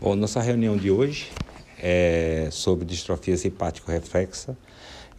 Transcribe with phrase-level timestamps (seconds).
[0.00, 1.30] Bom, nossa reunião de hoje
[1.78, 4.56] é sobre distrofia simpático-reflexa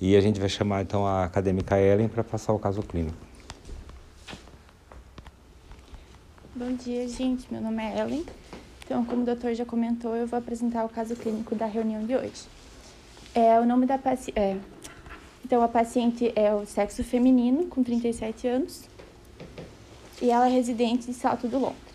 [0.02, 3.16] e a gente vai chamar então a acadêmica Ellen para passar o caso clínico.
[6.56, 7.46] Bom dia, gente.
[7.54, 8.26] Meu nome é Ellen.
[8.84, 12.16] Então, como o doutor já comentou, eu vou apresentar o caso clínico da reunião de
[12.16, 12.48] hoje.
[13.36, 14.40] É, o nome da paciente.
[14.40, 14.58] É,
[15.46, 18.82] então, a paciente é o sexo feminino, com 37 anos,
[20.20, 21.91] e ela é residente de Salto do Lontra.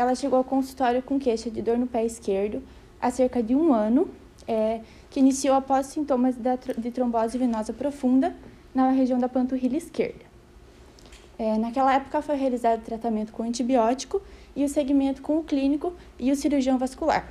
[0.00, 2.62] Ela chegou ao consultório com queixa de dor no pé esquerdo
[2.98, 4.08] há cerca de um ano,
[4.48, 6.36] é, que iniciou após sintomas
[6.78, 8.34] de trombose venosa profunda
[8.74, 10.24] na região da panturrilha esquerda.
[11.38, 14.22] É, naquela época foi realizado tratamento com antibiótico
[14.56, 17.28] e o segmento com o clínico e o cirurgião vascular.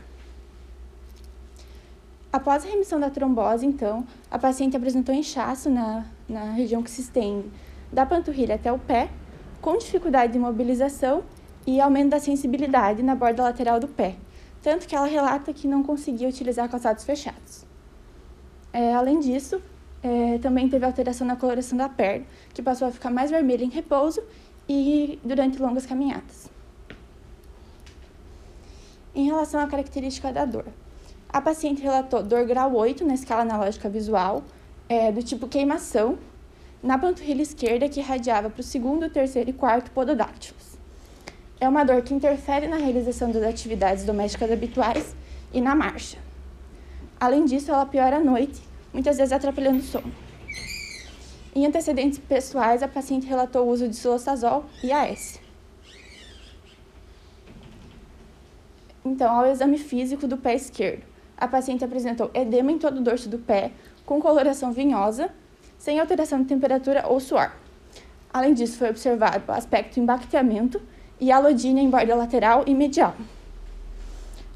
[2.31, 7.01] Após a remissão da trombose, então, a paciente apresentou inchaço na, na região que se
[7.01, 7.49] estende
[7.91, 9.09] da panturrilha até o pé,
[9.59, 11.23] com dificuldade de mobilização
[11.65, 14.15] e aumento da sensibilidade na borda lateral do pé,
[14.61, 17.65] tanto que ela relata que não conseguia utilizar calçados fechados.
[18.71, 19.61] É, além disso,
[20.01, 23.69] é, também teve alteração na coloração da perna, que passou a ficar mais vermelha em
[23.69, 24.21] repouso
[24.67, 26.49] e durante longas caminhadas.
[29.13, 30.65] Em relação à característica da dor,
[31.27, 34.43] a paciente relatou dor grau 8 na escala analógica visual,
[34.87, 36.17] é, do tipo queimação,
[36.81, 40.78] na panturrilha esquerda que irradiava para o segundo, terceiro e quarto pododáctilos.
[41.61, 45.13] É uma dor que interfere na realização das atividades domésticas habituais
[45.51, 46.17] e na marcha.
[47.19, 48.61] Além disso, ela piora à noite,
[48.93, 50.11] muitas vezes atrapalhando o sono.
[51.53, 55.41] Em antecedentes pessoais, a paciente relatou o uso de sulostazol e AS.
[59.03, 61.03] Então, ao exame físico do pé esquerdo,
[61.37, 63.71] a paciente apresentou edema em todo o dorso do pé,
[64.05, 65.29] com coloração vinhosa,
[65.77, 67.51] sem alteração de temperatura ou suor.
[68.31, 70.81] Além disso, foi observado aspecto embacteamento
[71.19, 73.15] e alodínia em borda lateral e medial.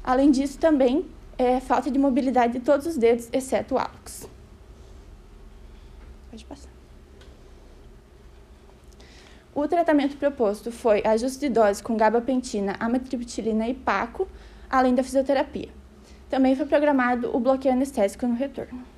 [0.02, 1.06] Além disso, também
[1.38, 4.28] é falta de mobilidade de todos os dedos, exceto o hálux.
[6.30, 6.70] Pode passar.
[9.54, 14.28] O tratamento proposto foi ajuste de dose com gabapentina, amitriptilina e paco,
[14.68, 15.68] além da fisioterapia.
[16.28, 18.93] Também foi programado o bloqueio anestésico no retorno.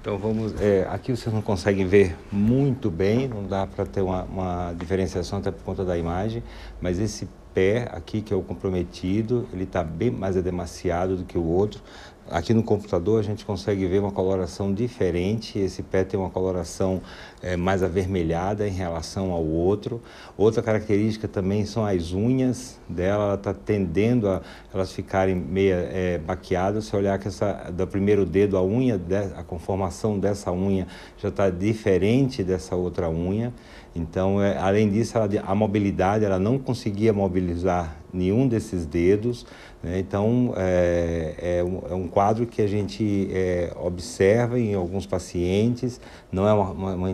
[0.00, 4.22] Então vamos, é, aqui vocês não conseguem ver muito bem, não dá para ter uma,
[4.22, 6.40] uma, diferenciação até por conta da imagem,
[6.80, 11.36] mas esse pé aqui que é o comprometido, ele está bem mais edemaciado do que
[11.36, 11.82] o outro.
[12.30, 17.02] Aqui no computador a gente consegue ver uma coloração diferente, esse pé tem uma coloração
[17.42, 20.00] é, mais avermelhada em relação ao outro.
[20.36, 26.18] Outra característica também são as unhas dela, ela está tendendo a elas ficarem meio é,
[26.18, 26.86] baqueadas.
[26.86, 29.00] Se olhar que essa, do primeiro dedo, a unha,
[29.36, 33.52] a conformação dessa unha já está diferente dessa outra unha.
[33.94, 39.46] Então, é, além disso, ela, a mobilidade, ela não conseguia mobilizar nenhum desses dedos.
[39.82, 39.98] Né?
[39.98, 46.00] Então, é, é, um, é, um, quadro que a gente é, observa em alguns pacientes,
[46.30, 47.10] não é uma, uma, uma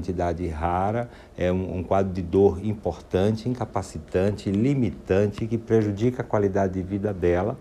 [0.48, 6.82] rara, é um, um, quadro de dor importante, incapacitante, limitante, que prejudica a qualidade de
[6.82, 7.56] vida dela.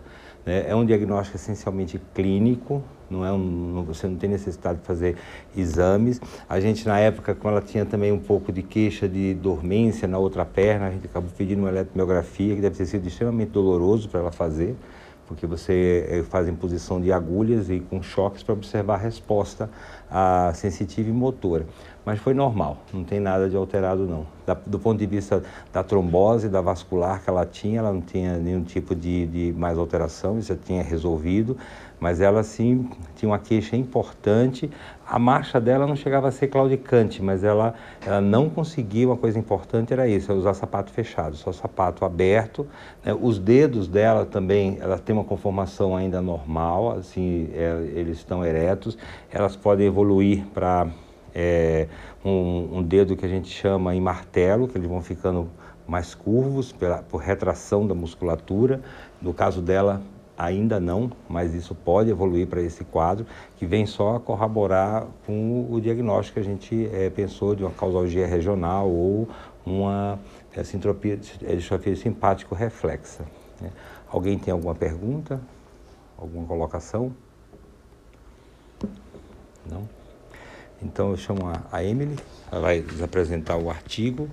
[0.45, 0.65] Né?
[0.67, 5.15] É um diagnóstico essencialmente clínico, não é um, você não tem necessidade de fazer
[5.55, 6.19] exames.
[6.49, 10.17] A gente, na época, quando ela tinha também um pouco de queixa de dormência na
[10.17, 14.21] outra perna, a gente acabou pedindo uma eletromiografia, que deve ter sido extremamente doloroso para
[14.21, 14.75] ela fazer,
[15.27, 19.69] porque você eh, faz imposição de agulhas e com choques para observar a resposta
[20.09, 21.65] a sensitiva e motora.
[22.05, 24.25] Mas foi normal, não tem nada de alterado não.
[24.45, 25.41] Da, do ponto de vista
[25.71, 29.77] da trombose, da vascular que ela tinha, ela não tinha nenhum tipo de, de mais
[29.77, 31.57] alteração, isso já tinha resolvido
[32.03, 34.69] mas ela sim tinha uma queixa importante.
[35.07, 37.75] A marcha dela não chegava a ser claudicante, mas ela,
[38.05, 42.67] ela não conseguia, uma coisa importante era isso, é usar sapato fechado, só sapato aberto.
[43.05, 43.15] Né?
[43.17, 48.97] Os dedos dela também, ela tem uma conformação ainda normal, assim, é, eles estão eretos,
[49.31, 50.87] elas podem evoluir para
[51.33, 51.87] é,
[52.23, 55.49] um, um dedo que a gente chama em martelo, que eles vão ficando
[55.87, 58.81] mais curvos pela, por retração da musculatura.
[59.21, 60.01] No caso dela,
[60.37, 63.25] Ainda não, mas isso pode evoluir para esse quadro,
[63.55, 68.25] que vem só corroborar com o diagnóstico que a gente é, pensou de uma causalgia
[68.25, 69.27] regional ou
[69.63, 70.19] uma
[70.55, 73.23] é, sintropia, é, distrofia simpático reflexa.
[73.61, 73.69] Né?
[74.09, 75.39] Alguém tem alguma pergunta?
[76.17, 77.13] Alguma colocação?
[79.69, 79.87] Não?
[80.83, 81.41] Então eu chamo
[81.71, 82.17] a Emily,
[82.51, 84.29] ela vai nos apresentar o artigo.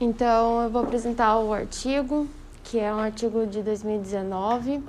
[0.00, 2.26] Então, eu vou apresentar o artigo
[2.64, 4.82] que é um artigo de 2019,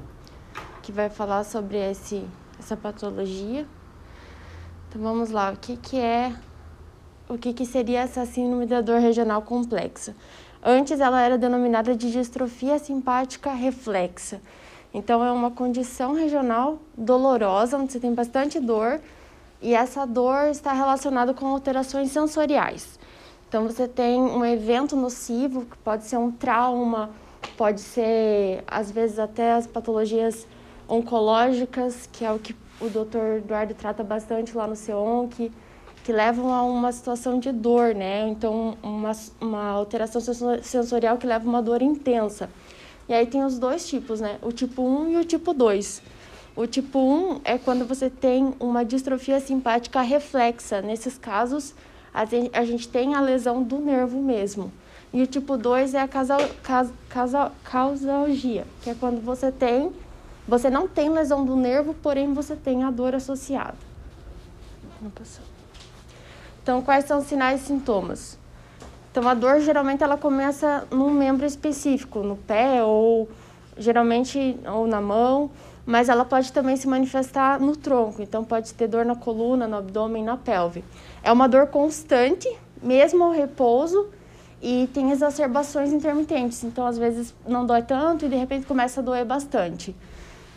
[0.82, 2.24] que vai falar sobre esse,
[2.60, 3.66] essa patologia.
[4.88, 5.52] Então, vamos lá.
[5.52, 6.34] O que, que é,
[7.28, 10.16] o que, que seria essa síndrome da dor regional complexa?
[10.64, 14.40] Antes, ela era denominada de distrofia simpática reflexa.
[14.94, 19.02] Então, é uma condição regional dolorosa, onde você tem bastante dor,
[19.62, 23.00] e essa dor está relacionada com alterações sensoriais.
[23.50, 27.10] Então, você tem um evento nocivo, que pode ser um trauma,
[27.58, 30.48] pode ser, às vezes, até as patologias
[30.88, 35.52] oncológicas, que é o que o doutor Eduardo trata bastante lá no CEONC,
[36.04, 38.28] que levam a uma situação de dor, né?
[38.28, 40.20] Então, uma, uma alteração
[40.62, 42.50] sensorial que leva a uma dor intensa.
[43.08, 44.38] E aí tem os dois tipos, né?
[44.42, 46.02] O tipo 1 e o tipo 2.
[46.56, 50.82] O tipo 1 é quando você tem uma distrofia simpática reflexa.
[50.82, 51.74] Nesses casos,
[52.14, 54.72] a gente tem a lesão do nervo mesmo.
[55.14, 56.40] E o tipo 2 é a causal,
[57.08, 59.92] causal, causalgia, que é quando você tem,
[60.48, 63.78] você não tem lesão do nervo, porém você tem a dor associada.
[66.62, 68.40] Então, quais são os sinais e sintomas?
[69.12, 73.30] Então, a dor geralmente ela começa num membro específico, no pé ou
[73.78, 75.52] geralmente ou na mão,
[75.86, 78.22] mas ela pode também se manifestar no tronco.
[78.22, 80.84] Então, pode ter dor na coluna, no abdômen, na pelve.
[81.22, 82.50] É uma dor constante,
[82.82, 84.10] mesmo ao repouso,
[84.64, 86.64] e tem exacerbações intermitentes.
[86.64, 89.94] Então, às vezes não dói tanto e de repente começa a doer bastante.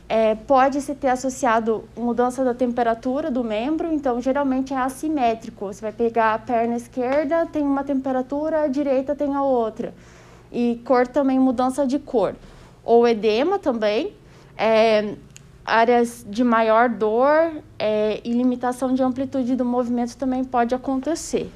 [0.08, 5.66] É, pode se ter associado mudança da temperatura do membro, então geralmente é assimétrico.
[5.66, 9.92] Você vai pegar a perna esquerda, tem uma temperatura, a direita tem a outra.
[10.52, 12.36] E cor também, mudança de cor.
[12.84, 14.14] Ou edema também,
[14.56, 15.16] é,
[15.64, 21.50] áreas de maior dor é, e limitação de amplitude do movimento também pode acontecer.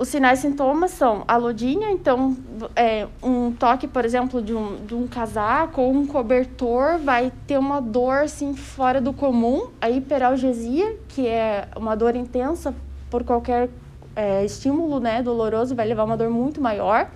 [0.00, 2.34] Os sinais e sintomas são alodínia, então
[2.74, 7.58] é, um toque, por exemplo, de um, de um casaco ou um cobertor vai ter
[7.58, 9.68] uma dor assim, fora do comum.
[9.78, 12.74] A hiperalgesia, que é uma dor intensa
[13.10, 13.68] por qualquer
[14.16, 17.10] é, estímulo né, doloroso, vai levar uma dor muito maior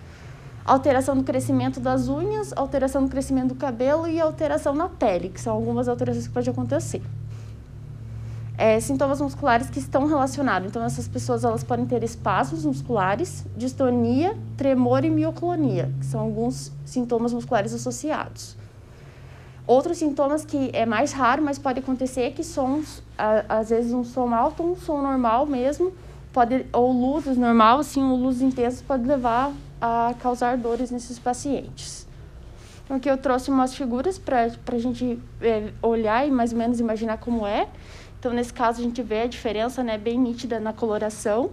[0.62, 5.40] alteração do crescimento das unhas, alteração do crescimento do cabelo e alteração na pele, que
[5.40, 7.00] são algumas alterações que podem acontecer.
[8.56, 10.68] É, sintomas musculares que estão relacionados.
[10.68, 16.70] Então, essas pessoas elas podem ter espasmos musculares, distonia, tremor e mioclonia, que são alguns
[16.84, 18.56] sintomas musculares associados.
[19.66, 23.02] Outros sintomas que é mais raro, mas pode acontecer, que sons,
[23.48, 25.92] às vezes um som alto, um som normal mesmo,
[26.32, 32.06] pode, ou luzes normal, assim, ou luzes intensas pode levar a causar dores nesses pacientes.
[32.84, 36.78] Então, aqui eu trouxe umas figuras para a gente é, olhar e mais ou menos
[36.78, 37.66] imaginar como é.
[38.25, 41.50] Então, nesse caso, a gente vê a diferença né, bem nítida na coloração.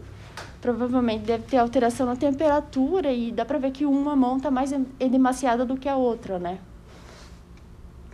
[0.61, 4.71] Provavelmente deve ter alteração na temperatura e dá para ver que uma mão está mais
[4.97, 6.59] edemaciada do que a outra, né?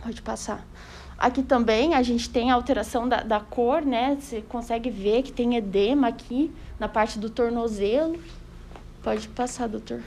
[0.02, 0.66] Pode passar.
[1.16, 4.18] Aqui também a gente tem a alteração da, da cor, né?
[4.20, 6.50] Você consegue ver que tem edema aqui
[6.80, 8.18] na parte do tornozelo.
[9.04, 10.02] Pode passar, doutor.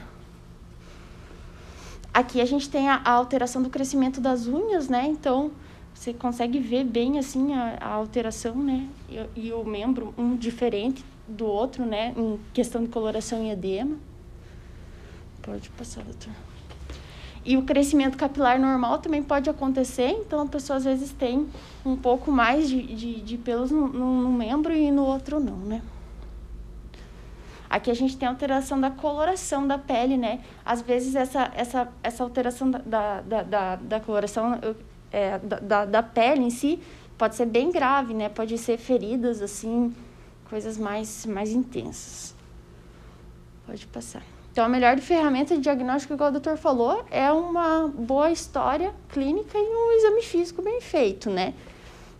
[2.12, 5.06] Aqui a gente tem a, a alteração do crescimento das unhas, né?
[5.06, 5.52] Então,
[5.94, 8.88] você consegue ver bem, assim, a, a alteração, né?
[9.08, 12.12] E, e, o membro, um diferente do outro, né?
[12.16, 13.96] Em questão de coloração e edema.
[15.42, 16.32] Pode passar, doutor.
[17.44, 21.48] E o crescimento capilar normal também pode acontecer, então a pessoa às vezes tem
[21.84, 25.82] um pouco mais de, de, de pelos no, no membro e no outro não, né?
[27.68, 30.40] Aqui a gente tem alteração da coloração da pele, né?
[30.64, 34.60] Às vezes essa, essa, essa alteração da, da, da, da coloração
[35.12, 36.80] é, da, da pele em si
[37.18, 38.28] pode ser bem grave, né?
[38.28, 39.94] Pode ser feridas, assim,
[40.48, 42.34] coisas mais, mais intensas.
[43.66, 44.22] Pode passar.
[44.50, 49.56] Então, a melhor ferramenta de diagnóstico, igual o doutor falou, é uma boa história clínica
[49.56, 51.54] e um exame físico bem feito, né?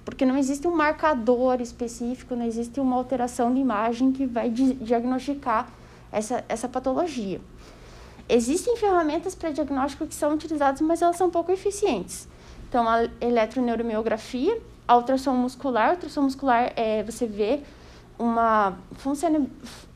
[0.05, 5.69] porque não existe um marcador específico, não existe uma alteração de imagem que vai diagnosticar
[6.11, 7.41] essa, essa patologia.
[8.29, 12.29] Existem ferramentas para diagnóstico que são utilizadas, mas elas são pouco eficientes.
[12.73, 17.61] Então, a eletroneuromiografia, a ultrassom muscular, a ultrassom muscular é você vê
[18.19, 19.47] uma, funciona,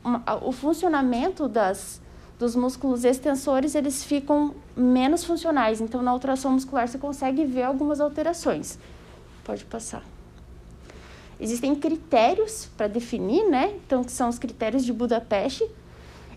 [0.03, 1.99] uma, o funcionamento das,
[2.37, 5.81] dos músculos extensores, eles ficam menos funcionais.
[5.81, 8.77] Então, na ultrassom muscular você consegue ver algumas alterações.
[9.43, 10.03] Pode passar.
[11.39, 13.73] Existem critérios para definir, né?
[13.87, 15.67] Então, que são os critérios de Budapeste.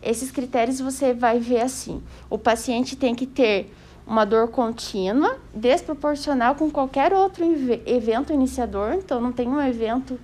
[0.02, 3.70] Esses critérios você vai ver assim: o paciente tem que ter
[4.10, 7.44] uma dor contínua, desproporcional com qualquer outro
[7.86, 10.18] evento iniciador, então não tem um evento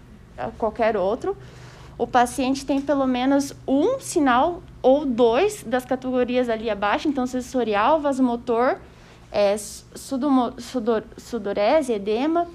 [0.58, 1.36] qualquer outro.
[1.96, 8.00] o paciente tem pelo menos um sinal ou dois das categorias ali abaixo, então sensorial,
[8.00, 8.78] vasomotor,
[9.30, 12.48] é, sudomo, sudor, sudorese, edema,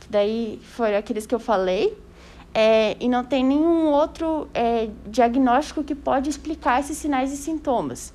[0.00, 1.96] que daí foram aqueles que eu falei,
[2.54, 8.12] é, e não tem nenhum outro é, diagnóstico que pode explicar esses sinais e sintomas.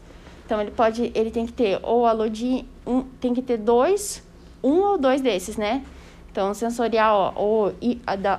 [0.48, 4.24] Então ele pode, ele tem que ter ou alodi, um, tem que ter dois,
[4.64, 5.84] um ou dois desses, né?
[6.32, 7.74] Então sensorial ou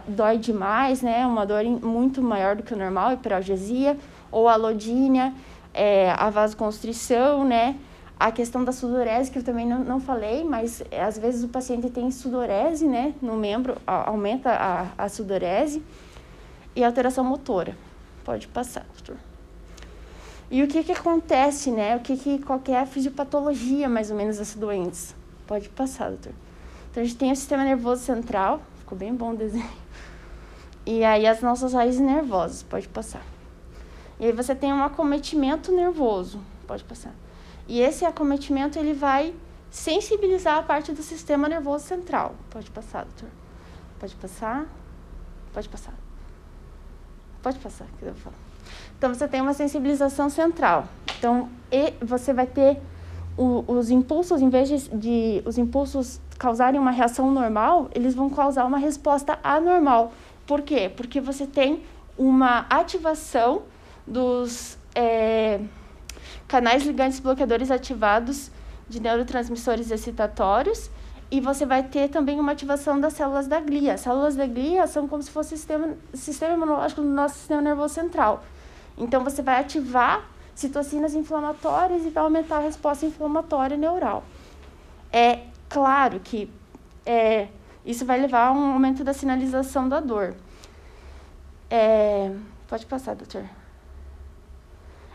[0.08, 1.26] dói demais, né?
[1.26, 3.94] Uma dor muito maior do que o normal, hiperalgesia,
[4.32, 5.34] ou alodínia,
[5.74, 7.76] é, a vasoconstrição, né?
[8.18, 11.48] A questão da sudorese, que eu também não, não falei, mas é, às vezes o
[11.48, 13.12] paciente tem sudorese, né?
[13.20, 15.82] No membro, a, aumenta a, a sudorese.
[16.74, 17.76] E alteração motora.
[18.24, 19.27] Pode passar, doutor.
[20.50, 21.96] E o que que acontece, né?
[21.96, 25.14] O que que, qual que é a fisiopatologia, mais ou menos, dessas doenças?
[25.46, 26.32] Pode passar, doutor.
[26.90, 28.62] Então, a gente tem o sistema nervoso central.
[28.78, 29.70] Ficou bem bom o desenho.
[30.86, 32.62] E aí, as nossas raízes nervosas.
[32.62, 33.22] Pode passar.
[34.18, 36.40] E aí, você tem um acometimento nervoso.
[36.66, 37.14] Pode passar.
[37.66, 39.34] E esse acometimento ele vai
[39.70, 42.34] sensibilizar a parte do sistema nervoso central.
[42.48, 43.28] Pode passar, doutor.
[44.00, 44.66] Pode passar.
[45.52, 45.94] Pode passar.
[47.42, 48.47] Pode passar, que eu falo.
[48.98, 50.88] Então você tem uma sensibilização central.
[51.16, 52.78] Então e você vai ter
[53.36, 58.28] o, os impulsos, em vez de, de os impulsos causarem uma reação normal, eles vão
[58.28, 60.12] causar uma resposta anormal.
[60.46, 60.90] Por quê?
[60.94, 61.82] Porque você tem
[62.16, 63.62] uma ativação
[64.06, 65.60] dos é,
[66.48, 68.50] canais ligantes bloqueadores ativados
[68.88, 70.90] de neurotransmissores excitatórios
[71.30, 73.94] e você vai ter também uma ativação das células da glia.
[73.94, 77.60] As células da glia são como se fosse o sistema, sistema imunológico do nosso sistema
[77.60, 78.42] nervoso central.
[78.98, 84.24] Então, você vai ativar citocinas inflamatórias e vai aumentar a resposta inflamatória neural.
[85.12, 86.50] É claro que
[87.06, 87.48] é,
[87.84, 90.34] isso vai levar a um aumento da sinalização da dor.
[91.70, 92.32] É,
[92.66, 93.44] pode passar, doutor.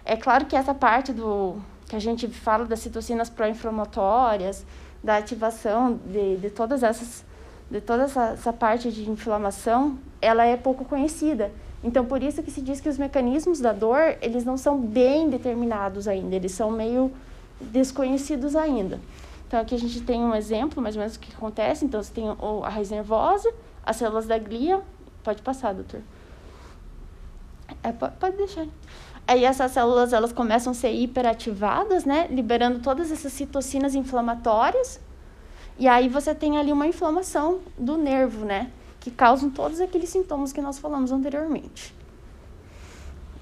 [0.06, 4.66] É claro que essa parte do que a gente fala das citocinas pró-inflamatórias,
[5.04, 7.25] da ativação de, de todas essas
[7.70, 11.52] de toda essa, essa parte de inflamação, ela é pouco conhecida.
[11.84, 15.30] Então, por isso que se diz que os mecanismos da dor, eles não são bem
[15.30, 17.12] determinados ainda, eles são meio
[17.60, 19.00] desconhecidos ainda.
[19.48, 21.86] Então, aqui a gente tem um exemplo, mais ou menos, do que acontece.
[21.86, 23.54] Então, você tem a raiz nervosa,
[23.86, 24.82] as células da glia.
[25.24, 26.02] Pode passar, doutor.
[27.84, 28.66] É, pode, deixar.
[29.28, 35.00] Aí essas células elas começam a ser hiperativadas, né, liberando todas essas citocinas inflamatórias.
[35.80, 38.70] E aí você tem ali uma inflamação do nervo, né,
[39.04, 41.94] que causam todos aqueles sintomas que nós falamos anteriormente.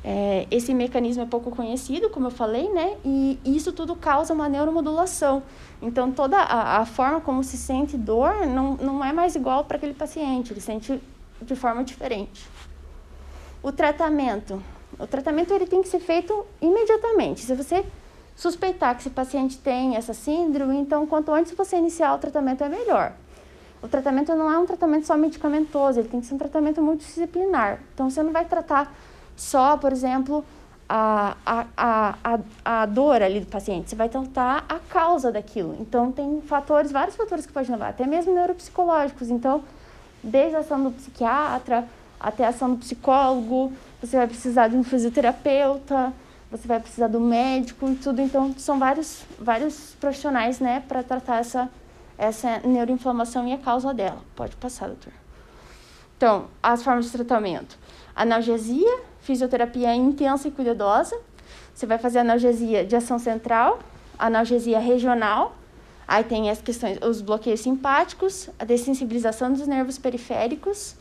[0.04, 2.98] É, esse mecanismo é pouco conhecido, como eu falei, né?
[3.06, 5.44] E isso tudo causa uma neuromodulação.
[5.80, 9.78] Então, toda a, a forma como se sente dor não, não é mais igual para
[9.78, 11.00] aquele paciente, ele sente
[11.40, 12.50] de forma diferente.
[13.62, 14.60] O tratamento
[14.98, 17.42] o tratamento ele tem que ser feito imediatamente.
[17.42, 17.86] Se você
[18.36, 22.70] suspeitar que esse paciente tem essa síndrome, então quanto antes você iniciar o tratamento é
[22.70, 23.14] melhor.
[23.82, 27.80] O tratamento não é um tratamento só medicamentoso, ele tem que ser um tratamento multidisciplinar.
[27.94, 28.94] Então você não vai tratar
[29.36, 30.46] só, por exemplo,
[30.88, 35.78] a, a, a, a, dor ali do paciente, você vai tratar a causa daquilo.
[35.80, 39.30] Então tem fatores, vários fatores que podem levar, até mesmo neuropsicológicos.
[39.30, 39.64] Então,
[40.22, 41.88] desde a ação do psiquiatra
[42.20, 46.14] até a ação do psicólogo, você vai precisar de um fisioterapeuta,
[46.52, 48.22] você vai precisar do médico e tudo.
[48.22, 51.70] Então, são vários, vários profissionais, né, para tratar essa,
[52.22, 54.22] essa neuroinflamação e a causa dela.
[54.36, 55.12] Pode passar, doutor.
[56.16, 57.78] Então, as formas de tratamento:
[58.16, 61.20] analgesia, fisioterapia intensa e cuidadosa.
[61.74, 63.80] Você vai fazer analgesia de ação central,
[64.20, 65.56] analgesia regional.
[66.08, 70.96] Aí tem as questões, os bloqueios simpáticos, a dessensibilização dos nervos periféricos,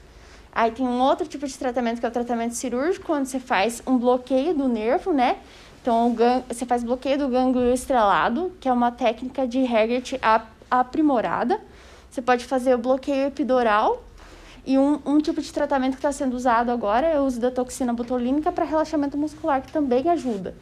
[0.53, 3.81] Aí tem um outro tipo de tratamento que é o tratamento cirúrgico, onde você faz
[3.87, 5.37] um bloqueio do nervo, né?
[5.81, 6.15] Então,
[6.49, 10.19] você faz bloqueio do gânglio estrelado, que é uma técnica de Herbert
[10.71, 11.61] aprimorada.
[12.11, 14.05] Você pode fazer o bloqueio epidural.
[14.67, 17.51] E um, um tipo de tratamento que está sendo usado agora é o uso da
[17.51, 20.55] toxina botulínica para relaxamento muscular, que também ajuda.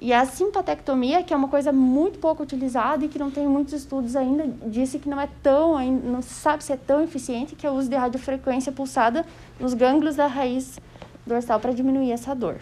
[0.00, 3.74] E a simpatectomia, que é uma coisa muito pouco utilizada e que não tem muitos
[3.74, 7.66] estudos ainda, disse que não é tão, não se sabe se é tão eficiente, que
[7.66, 9.24] é o uso de radiofrequência pulsada
[9.58, 10.78] nos gânglios da raiz
[11.26, 12.56] dorsal para diminuir essa dor.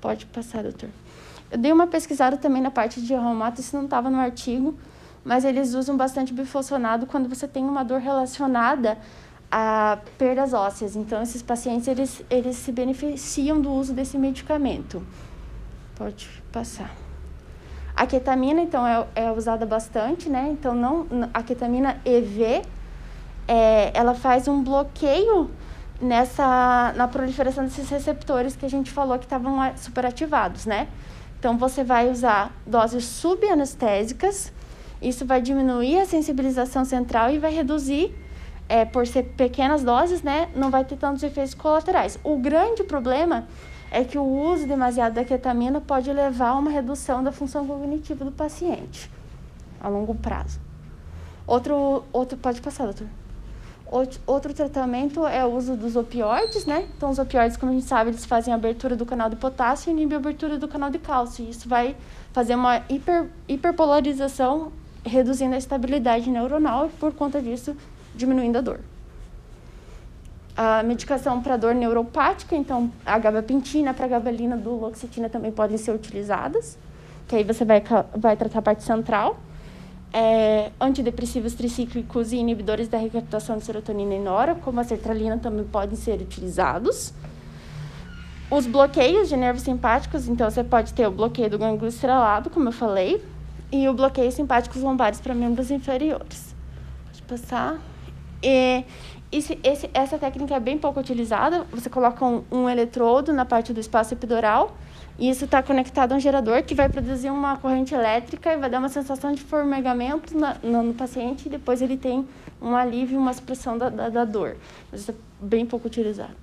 [0.00, 0.90] Pode passar, doutor.
[1.50, 4.74] Eu dei uma pesquisada também na parte de reumato, isso não estava no artigo,
[5.24, 8.98] mas eles usam bastante bifosfonado quando você tem uma dor relacionada
[9.50, 10.96] a perdas ósseas.
[10.96, 15.02] Então, esses pacientes, eles, eles se beneficiam do uso desse medicamento.
[15.94, 16.90] Pode passar.
[17.94, 20.48] A ketamina, então, é, é usada bastante, né?
[20.50, 22.62] Então, não, a ketamina EV,
[23.46, 25.50] é, ela faz um bloqueio
[26.02, 30.88] nessa na proliferação desses receptores que a gente falou que estavam superativados, né?
[31.38, 34.52] Então você vai usar doses subanestésicas,
[35.02, 38.14] isso vai diminuir a sensibilização central e vai reduzir
[38.68, 42.18] é, por ser pequenas doses, né, não vai ter tantos efeitos colaterais.
[42.24, 43.46] O grande problema
[43.90, 48.24] é que o uso demasiado da ketamina pode levar a uma redução da função cognitiva
[48.24, 49.10] do paciente
[49.80, 50.58] a longo prazo.
[51.46, 53.06] Outro, outro pode passar, doutor.
[54.26, 56.88] Outro tratamento é o uso dos opioides, né?
[56.96, 59.90] Então, os opioides, como a gente sabe, eles fazem a abertura do canal de potássio
[59.90, 61.46] e inibem a abertura do canal de cálcio.
[61.46, 61.94] Isso vai
[62.32, 64.72] fazer uma hiper, hiperpolarização,
[65.04, 67.76] reduzindo a estabilidade neuronal e, por conta disso,
[68.14, 68.80] diminuindo a dor.
[70.56, 76.78] A medicação para dor neuropática, então, a gabapentina, a gabalina, duloxetina também podem ser utilizadas,
[77.26, 77.82] que aí você vai,
[78.16, 79.38] vai tratar a parte central
[80.12, 85.64] é, antidepressivos tricíclicos e inibidores da recaptação de serotonina e nora, como a sertralina, também
[85.64, 87.14] podem ser utilizados.
[88.50, 92.68] Os bloqueios de nervos simpáticos, então você pode ter o bloqueio do gânglio estrelado, como
[92.68, 93.24] eu falei,
[93.72, 96.54] e o bloqueio simpáticos lombares para membros inferiores.
[97.06, 97.80] Pode passar.
[98.42, 98.84] E
[99.32, 101.64] esse, esse, essa técnica é bem pouco utilizada.
[101.72, 104.76] Você coloca um, um eletrodo na parte do espaço epidural
[105.18, 108.68] e isso está conectado a um gerador que vai produzir uma corrente elétrica e vai
[108.68, 112.28] dar uma sensação de formigamento na, no, no, paciente e depois ele tem
[112.60, 114.56] um alívio, uma expressão da, da, da dor.
[114.90, 116.36] Mas isso é bem pouco utilizado.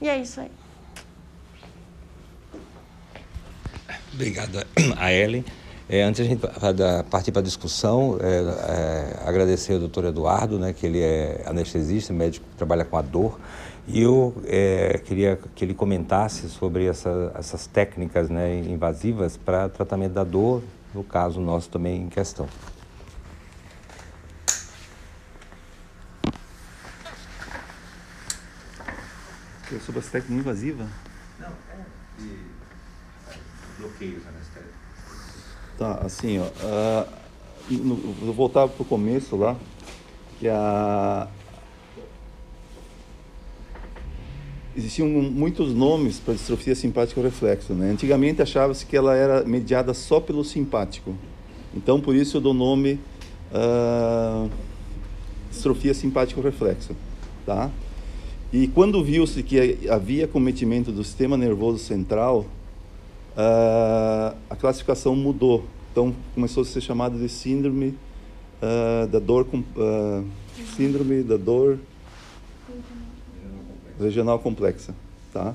[0.00, 0.50] E é isso aí.
[4.12, 4.58] Obrigado
[4.98, 5.44] a Ellen.
[5.92, 6.40] É, antes a gente
[7.10, 12.14] partir para a discussão, é, é, agradecer ao doutor Eduardo, né, que ele é anestesista,
[12.14, 13.38] médico que trabalha com a dor.
[13.86, 20.14] E eu é, queria que ele comentasse sobre essa, essas técnicas né, invasivas para tratamento
[20.14, 20.62] da dor,
[20.94, 22.48] no caso nosso também em questão.
[29.84, 30.86] Sobre essa técnica invasiva?
[31.38, 31.84] Não, é
[32.18, 32.38] de
[33.78, 34.51] bloqueios anestésicos.
[35.78, 37.08] Tá, assim, ó, uh,
[37.70, 39.56] no, vou voltar para o começo lá,
[40.38, 41.28] que a,
[44.76, 47.72] existiam muitos nomes para distrofia simpática reflexo.
[47.74, 47.90] Né?
[47.90, 51.14] Antigamente achava-se que ela era mediada só pelo simpático.
[51.74, 52.98] Então, por isso eu dou o nome
[53.52, 54.50] uh,
[55.50, 56.94] distrofia simpático reflexo.
[57.46, 57.70] Tá?
[58.52, 62.46] E quando viu-se que havia cometimento do sistema nervoso central,
[63.36, 65.64] uh, a classificação mudou.
[65.90, 67.94] Então, começou a ser chamada de síndrome
[68.62, 69.46] uh, da dor,
[70.76, 71.78] síndrome da dor
[74.00, 74.94] regional complexa,
[75.32, 75.54] tá?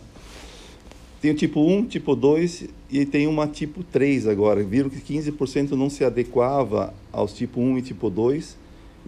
[1.20, 4.64] Tem o tipo 1, tipo 2 e tem uma tipo 3 agora.
[4.64, 8.56] Viram que 15% não se adequava aos tipo 1 e tipo 2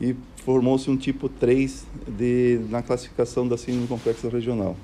[0.02, 4.76] e formou-se um tipo 3 de, na classificação da síndrome complexa regional.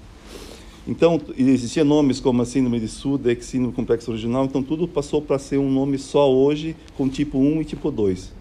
[0.88, 5.40] Então, existiam nomes como a síndrome de Sudeck, síndrome complexo regional, então tudo passou para
[5.40, 8.32] ser um nome só hoje com tipo 1 e tipo 2.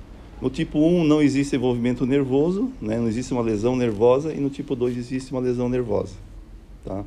[0.43, 2.99] No tipo 1 não existe envolvimento nervoso, né?
[2.99, 6.13] não existe uma lesão nervosa, e no tipo 2 existe uma lesão nervosa.
[6.85, 7.03] Tá?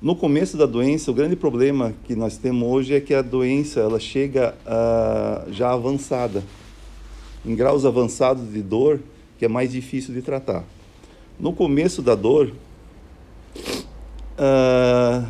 [0.00, 3.80] No começo da doença, o grande problema que nós temos hoje é que a doença
[3.80, 6.44] ela chega uh, já avançada,
[7.44, 9.00] em graus avançados de dor,
[9.36, 10.64] que é mais difícil de tratar.
[11.40, 12.52] No começo da dor,
[14.38, 15.26] uh,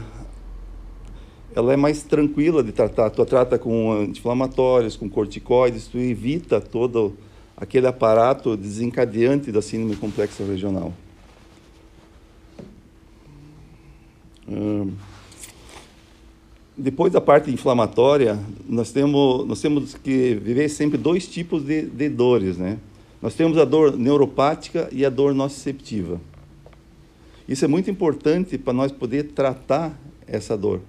[1.54, 3.10] ela é mais tranquila de tratar.
[3.10, 7.14] Tu trata com anti-inflamatórios, com corticoides, tu evita todo
[7.56, 10.92] aquele aparato desencadeante da síndrome complexa regional.
[14.48, 14.92] Hum.
[16.76, 18.38] Depois da parte inflamatória,
[18.68, 22.78] nós temos, nós temos que viver sempre dois tipos de, de dores, né?
[23.22, 26.20] Nós temos a dor neuropática e a dor nociceptiva.
[27.48, 30.80] Isso é muito importante para nós poder tratar essa dor.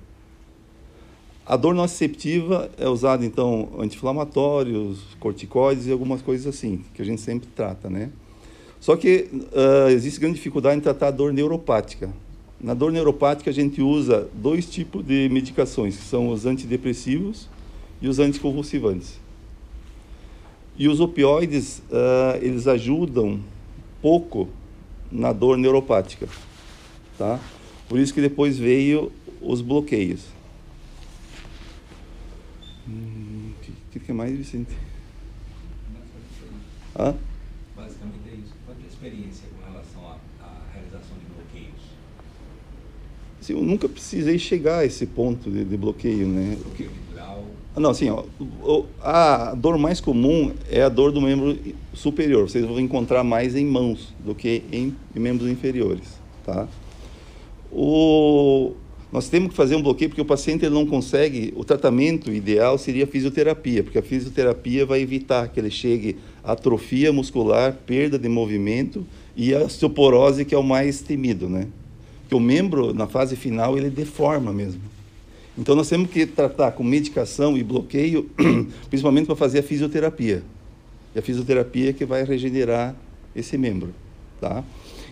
[1.46, 7.22] A dor nociceptiva é usada, então, anti-inflamatórios, corticoides e algumas coisas assim, que a gente
[7.22, 8.10] sempre trata, né?
[8.82, 12.10] Só que uh, existe grande dificuldade em tratar a dor neuropática.
[12.60, 17.48] Na dor neuropática, a gente usa dois tipos de medicações, que são os antidepressivos
[18.02, 19.20] e os anticonvulsivantes.
[20.78, 23.40] E os opioides, uh, eles ajudam
[24.02, 24.50] pouco
[25.12, 26.28] na dor neuropática,
[27.18, 27.40] tá?
[27.90, 30.22] Por isso que depois veio os bloqueios.
[32.88, 33.52] Hum,
[33.96, 34.72] o que, mais, Vicente?
[36.98, 37.16] Hã?
[37.76, 38.54] Basicamente é isso.
[38.66, 40.02] Qual é a experiência com relação
[40.42, 41.82] à, realização de bloqueios?
[43.42, 46.58] Assim, eu nunca precisei chegar a esse ponto de, de bloqueio, né?
[46.62, 47.46] Bloqueio vibral?
[47.76, 48.24] Não, assim, ó,
[49.02, 51.58] a dor mais comum é a dor do membro
[51.94, 52.50] superior.
[52.50, 56.20] Vocês vão encontrar mais em mãos do que em, em membros inferiores.
[56.44, 56.68] tá?
[57.72, 58.74] O,
[59.12, 61.54] nós temos que fazer um bloqueio porque o paciente ele não consegue.
[61.56, 66.52] O tratamento ideal seria a fisioterapia, porque a fisioterapia vai evitar que ele chegue a
[66.52, 71.68] atrofia muscular, perda de movimento e a osteoporose, que é o mais temido, né?
[72.28, 74.82] Que o membro, na fase final, ele deforma mesmo.
[75.58, 78.30] Então, nós temos que tratar com medicação e bloqueio,
[78.90, 80.44] principalmente para fazer a fisioterapia.
[81.16, 82.96] E a fisioterapia é que vai regenerar
[83.36, 83.94] esse membro,
[84.40, 84.64] tá?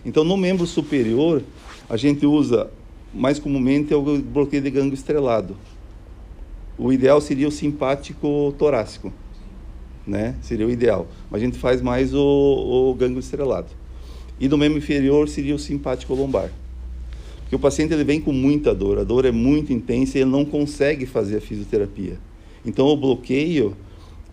[0.04, 1.42] Então, no membro superior,
[1.88, 2.70] a gente usa
[3.14, 5.56] mais comumente é o bloqueio de gânglio estrelado.
[6.78, 9.12] O ideal seria o simpático torácico,
[10.06, 10.34] né?
[10.42, 11.06] Seria o ideal.
[11.30, 13.68] Mas a gente faz mais o, o gânglio estrelado.
[14.38, 16.50] E no membro inferior seria o simpático lombar.
[17.40, 20.30] Porque o paciente ele vem com muita dor, a dor é muito intensa e ele
[20.30, 22.18] não consegue fazer a fisioterapia.
[22.64, 23.76] Então o bloqueio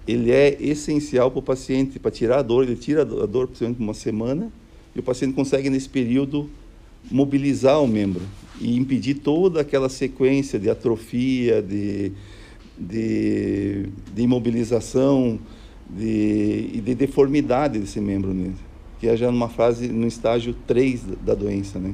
[0.05, 3.79] ele é essencial para o paciente, para tirar a dor, ele tira a dor, principalmente
[3.79, 4.51] uma semana,
[4.93, 6.49] e o paciente consegue nesse período
[7.11, 8.21] mobilizar o membro
[8.59, 12.11] e impedir toda aquela sequência de atrofia, de,
[12.77, 15.39] de, de imobilização
[15.89, 18.53] de, e de deformidade desse membro, né?
[18.99, 21.77] que é já numa fase, no estágio 3 da doença.
[21.77, 21.93] Né?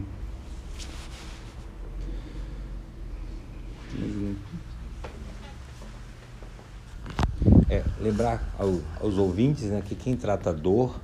[7.69, 10.99] É, lembrar ao, aos ouvintes né, que quem trata dor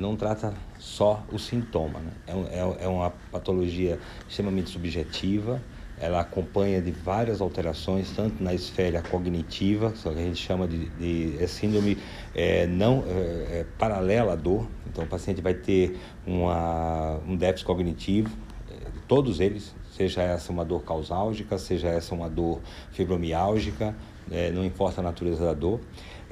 [0.00, 2.00] não trata só o sintoma.
[2.00, 2.12] Né?
[2.26, 5.60] É, é, é uma patologia extremamente subjetiva,
[6.00, 11.36] ela acompanha de várias alterações, tanto na esfera cognitiva, que a gente chama de, de
[11.38, 11.98] é síndrome
[12.34, 14.66] é, não é, é, paralela à dor.
[14.88, 18.30] Então, o paciente vai ter uma, um déficit cognitivo,
[18.70, 22.60] é, todos eles, seja essa uma dor causálgica, seja essa uma dor
[22.92, 23.94] fibromiálgica,
[24.30, 25.80] é, não importa a natureza da dor.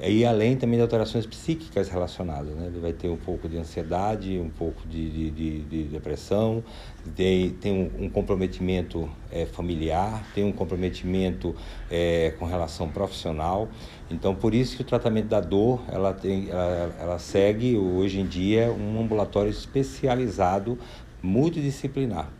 [0.01, 2.67] E além também de alterações psíquicas relacionadas, né?
[2.67, 6.63] Ele vai ter um pouco de ansiedade, um pouco de, de, de, de depressão,
[7.15, 11.53] tem, tem um, um comprometimento é, familiar, tem um comprometimento
[11.91, 13.67] é, com relação profissional.
[14.09, 18.25] Então, por isso que o tratamento da dor, ela, tem, ela, ela segue hoje em
[18.25, 20.79] dia um ambulatório especializado
[21.21, 22.38] multidisciplinar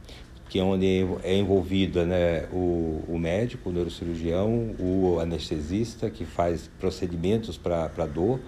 [0.50, 6.70] que é onde é envolvida né, o, o médico, o neurocirurgião, o anestesista, que faz
[6.80, 8.40] procedimentos para dor,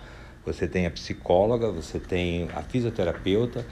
[0.43, 3.63] você tem a psicóloga, você tem a fisioterapeuta,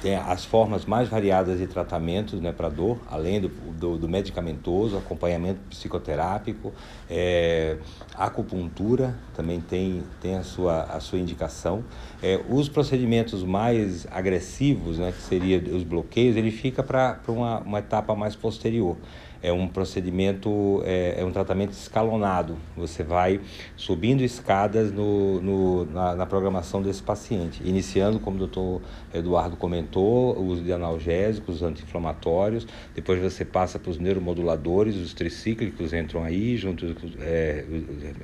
[0.00, 4.96] tem as formas mais variadas de tratamentos né, para dor, além do, do, do, medicamentoso,
[4.96, 6.72] acompanhamento psicoterápico,
[7.08, 7.76] é,
[8.14, 11.84] acupuntura também tem, tem a, sua, a sua indicação.
[12.22, 17.78] É, os procedimentos mais agressivos, né, que seria os bloqueios, ele fica para uma, uma
[17.78, 18.96] etapa mais posterior
[19.42, 22.56] é um procedimento, é, é, um tratamento escalonado.
[22.76, 23.40] Você vai
[23.76, 30.36] subindo escadas no, no na, na, programação desse paciente, iniciando, como o doutor Eduardo comentou,
[30.36, 36.56] o uso de analgésicos, anti-inflamatórios, depois você passa para os neuromoduladores, os tricíclicos entram aí,
[36.56, 36.86] junto
[37.20, 37.64] é,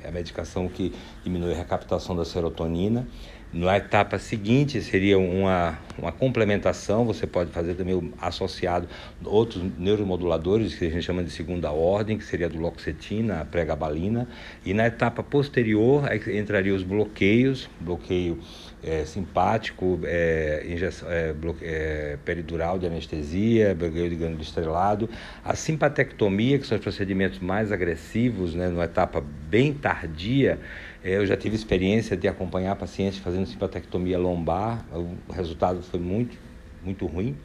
[0.07, 3.05] a medicação que diminui a recaptação da serotonina.
[3.51, 8.87] Na etapa seguinte seria uma, uma complementação, você pode fazer também associado
[9.25, 14.27] outros neuromoduladores que a gente chama de segunda ordem, que seria do loxetina, a pregabalina,
[14.63, 18.37] e na etapa posterior entraria os bloqueios, bloqueio
[18.83, 21.33] é, simpático, é, injeção, é,
[21.63, 25.09] é, peridural de anestesia, bloqueio de gânglio estrelado,
[25.43, 30.59] a simpatectomia, que são os procedimentos mais agressivos, né, numa etapa bem tardia,
[31.03, 36.37] eu já tive experiência de acompanhar pacientes fazendo simpatectomia lombar, o resultado foi muito,
[36.83, 37.37] muito ruim.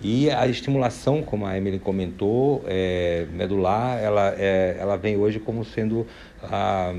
[0.00, 5.64] E a estimulação, como a Emily comentou, é, medular, ela, é, ela vem hoje como
[5.64, 6.06] sendo
[6.42, 6.94] a,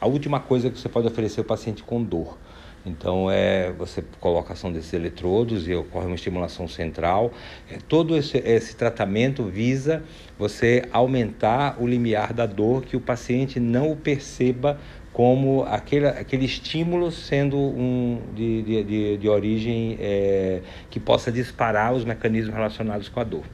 [0.00, 2.36] a última coisa que você pode oferecer ao paciente com dor.
[2.84, 7.32] Então, é, você coloca ação desses eletrodos e ocorre uma estimulação central.
[7.70, 10.02] É, todo esse, esse tratamento visa
[10.36, 14.80] você aumentar o limiar da dor, que o paciente não perceba
[15.12, 21.92] como aquele, aquele estímulo sendo um de, de, de, de origem é, que possa disparar
[21.92, 23.44] os mecanismos relacionados com a dor.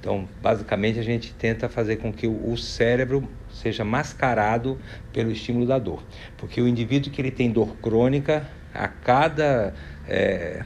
[0.00, 4.78] Então, basicamente, a gente tenta fazer com que o, cérebro seja mascarado
[5.12, 6.02] pelo estímulo da dor,
[6.36, 9.72] porque o indivíduo que ele tem dor crônica, a cada
[10.06, 10.62] é,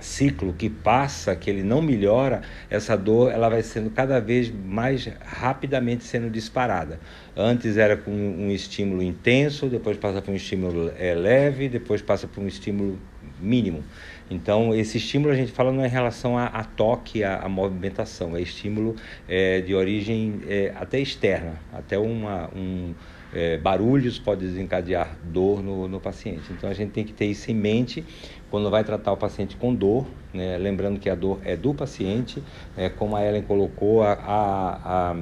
[0.00, 5.08] ciclo que passa, que ele não melhora, essa dor ela vai sendo cada vez mais
[5.24, 7.00] rapidamente sendo disparada.
[7.36, 12.26] Antes era com um estímulo intenso, depois passa por um estímulo é, leve, depois passa
[12.26, 12.98] por um estímulo
[13.40, 13.82] mínimo.
[14.30, 17.48] Então, esse estímulo a gente fala não é em relação a, a toque, a, a,
[17.48, 18.94] movimentação, é estímulo
[19.28, 22.94] é, de origem é, até externa, até uma, um,
[23.32, 26.44] é, barulhos pode desencadear dor no, no paciente.
[26.52, 28.04] Então, a gente tem que ter isso em mente
[28.50, 32.42] quando vai tratar o paciente com dor, né, lembrando que a dor é do paciente,
[32.76, 35.16] é, como a Ellen colocou, a, a,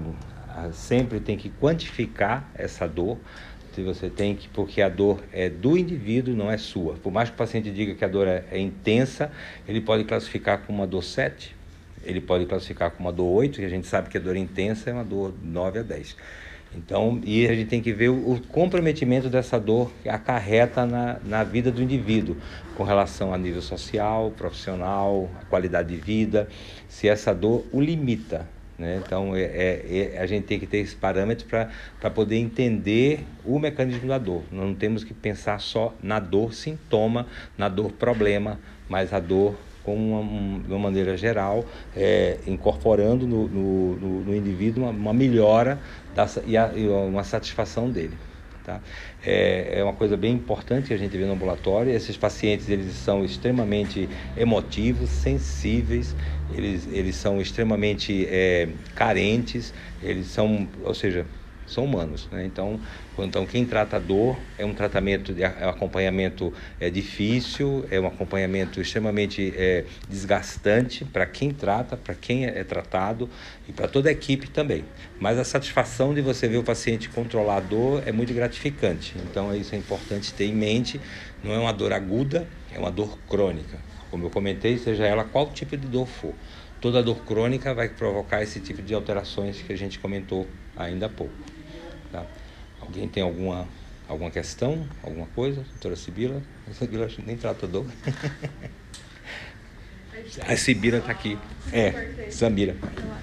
[0.48, 3.18] a, sempre tem que quantificar essa dor,
[3.82, 6.94] você tem que, porque a dor é do indivíduo, não é sua.
[6.94, 9.30] Por mais que o paciente diga que a dor é, é intensa,
[9.66, 11.54] ele pode classificar como uma dor 7,
[12.04, 14.90] ele pode classificar como uma dor 8, que a gente sabe que a dor intensa
[14.90, 16.16] é uma dor 9 a 10.
[16.74, 21.42] Então, e a gente tem que ver o, comprometimento dessa dor que acarreta na, na
[21.42, 22.36] vida do indivíduo,
[22.76, 26.48] com relação a nível social, profissional, a qualidade de vida,
[26.88, 28.46] se essa dor o limita.
[28.78, 29.00] Né?
[29.04, 33.58] Então, é, é, é a gente tem que ter esse parâmetro para poder entender o
[33.58, 34.42] mecanismo da dor.
[34.52, 37.26] Não temos que pensar só na dor sintoma,
[37.56, 39.56] na dor problema, mas a dor
[39.88, 41.64] como uma, de uma maneira geral,
[41.96, 45.80] é, incorporando no, no, no, no indivíduo uma, uma melhora
[46.14, 48.18] da, e, a, e, uma satisfação dele.
[48.62, 48.82] Tá?
[49.24, 51.90] É, é, uma coisa bem importante que a gente vê no ambulatório.
[51.90, 56.14] Esses pacientes eles são extremamente emotivos, sensíveis,
[56.50, 59.72] eles, eles são extremamente é, carentes,
[60.02, 61.24] eles são, ou seja,
[61.68, 62.28] são humanos.
[62.30, 62.44] Né?
[62.44, 62.80] Então,
[63.18, 68.06] então, quem trata dor é um tratamento, de, é um acompanhamento é, difícil, é um
[68.06, 73.28] acompanhamento extremamente é, desgastante para quem trata, para quem é, é tratado
[73.68, 74.84] e para toda a equipe também.
[75.18, 79.14] Mas a satisfação de você ver o paciente controlar a dor é muito gratificante.
[79.28, 81.00] Então, isso é importante ter em mente.
[81.42, 83.78] Não é uma dor aguda, é uma dor crônica.
[84.10, 86.34] Como eu comentei, seja ela qual tipo de dor for.
[86.80, 91.08] Toda dor crônica vai provocar esse tipo de alterações que a gente comentou ainda há
[91.08, 91.57] pouco.
[92.10, 92.26] Tá?
[92.80, 93.68] Alguém tem alguma,
[94.08, 95.62] alguma questão, alguma coisa?
[95.62, 96.42] Doutora Sibila?
[96.68, 97.86] A Sibila nem trata dor.
[100.46, 101.38] A Sibila está aqui.
[101.72, 102.76] É, Samira.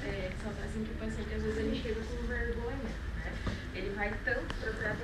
[0.05, 0.31] É,
[0.65, 3.33] assim que paciente às vezes ele chega com vergonha, né?
[3.75, 4.95] Ele vai tanto procurar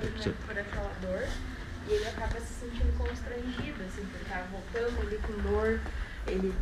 [0.46, 1.28] por aquela dor
[1.88, 5.80] e ele acaba se sentindo constrangido, assim, porque tá voltando ali com dor,
[6.26, 6.54] ele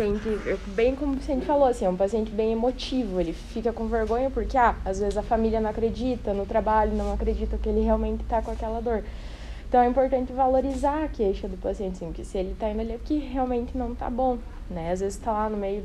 [0.00, 3.86] sente, bem como o paciente falou, assim, é um paciente bem emotivo, ele fica com
[3.86, 7.82] vergonha porque, ah, às vezes a família não acredita, no trabalho não acredita que ele
[7.82, 9.04] realmente está com aquela dor.
[9.68, 12.92] Então é importante valorizar a queixa do paciente, assim, que se ele está indo ali
[12.92, 14.38] é porque realmente não está bom,
[14.70, 14.90] né?
[14.90, 15.84] Às vezes está lá no meio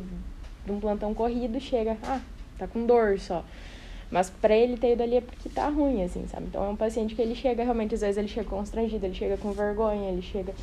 [0.65, 2.21] de um plantão corrido, chega, ah,
[2.57, 3.43] tá com dor só.
[4.09, 6.45] Mas para ele ter ido ali é porque tá ruim, assim, sabe?
[6.45, 9.35] Então é um paciente que ele chega realmente, às vezes ele chega constrangido, ele chega
[9.35, 10.53] com vergonha, ele chega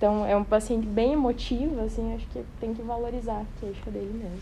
[0.00, 4.10] então, é um paciente bem emotivo, assim, acho que tem que valorizar a queixa dele
[4.14, 4.40] mesmo.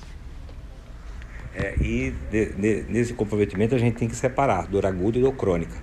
[1.53, 5.33] É, e de, de, nesse comprometimento a gente tem que separar dor aguda e dor
[5.33, 5.77] crônica.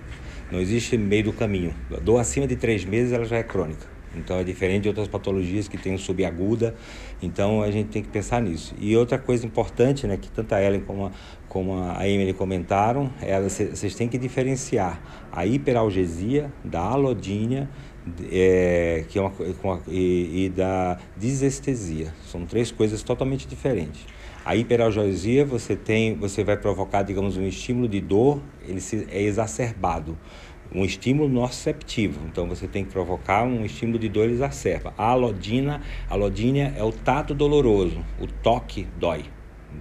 [0.49, 1.75] Não existe meio do caminho.
[1.91, 3.85] A dor acima de três meses ela já é crônica.
[4.15, 6.73] Então é diferente de outras patologias que tem subaguda.
[7.21, 8.73] Então a gente tem que pensar nisso.
[8.79, 11.11] E outra coisa importante, né, que tanto a Ellen como a,
[11.49, 17.69] como a Emily comentaram, é vocês têm que diferenciar a hiperalgesia da alodínia
[18.31, 19.31] é, que é uma,
[19.63, 22.13] uma, e, e, da desestesia.
[22.25, 24.05] São três coisas totalmente diferentes.
[24.43, 29.21] A hiperalgesia você tem, você vai provocar, digamos, um estímulo de dor, ele se, é
[29.21, 30.17] exacerbado,
[30.71, 32.19] um estímulo nociceptivo.
[32.27, 34.93] Então você tem que provocar um estímulo de dor, exacerba.
[34.97, 36.15] A alodina, a
[36.77, 39.25] é o tato doloroso, o toque dói.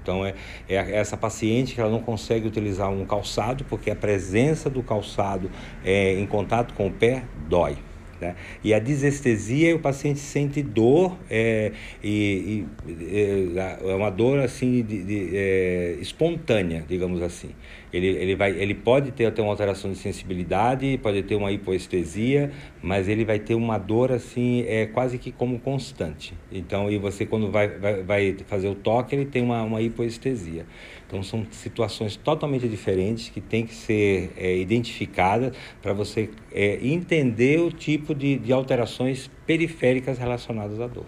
[0.03, 0.35] Então é,
[0.69, 5.51] é essa paciente que ela não consegue utilizar um calçado porque a presença do calçado
[5.85, 7.77] é, em contato com o pé dói.
[8.21, 8.35] Né?
[8.63, 11.73] E a desestesia, o paciente sente dor, é,
[12.03, 17.51] e, e, é, é uma dor assim de, de, é, espontânea, digamos assim.
[17.93, 22.51] Ele, ele, vai, ele pode ter até uma alteração de sensibilidade, pode ter uma hipoestesia,
[22.83, 26.35] mas ele vai ter uma dor assim, é quase que como constante.
[26.51, 30.67] Então, e você quando vai, vai, vai fazer o toque, ele tem uma, uma hipoestesia.
[31.15, 37.61] Então são situações totalmente diferentes que tem que ser é, identificadas para você é, entender
[37.61, 41.07] o tipo de, de alterações periféricas relacionadas à dor.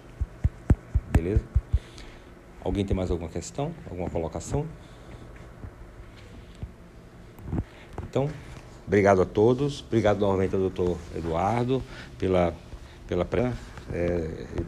[1.10, 1.42] Beleza?
[2.62, 3.74] Alguém tem mais alguma questão?
[3.90, 4.64] Alguma colocação?
[8.08, 8.30] Então,
[8.86, 9.80] obrigado a todos.
[9.88, 11.82] Obrigado novamente ao doutor Eduardo
[12.16, 12.54] pela,
[13.08, 13.26] pela
[13.92, 14.46] é,